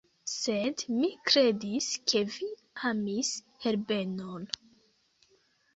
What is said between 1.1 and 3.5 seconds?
kredis, ke vi amis